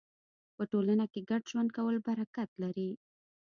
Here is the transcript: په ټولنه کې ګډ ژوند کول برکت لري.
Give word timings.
په 0.55 0.63
ټولنه 0.71 1.05
کې 1.11 1.27
ګډ 1.29 1.41
ژوند 1.51 1.69
کول 1.77 1.95
برکت 2.07 2.49
لري. 2.63 2.89